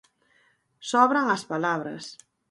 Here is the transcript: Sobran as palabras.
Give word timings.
Sobran 0.91 1.27
as 1.35 1.43
palabras. 1.51 2.03